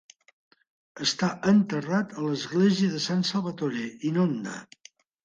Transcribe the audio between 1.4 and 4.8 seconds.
enterrat a l'església de San Salvatore in Onda.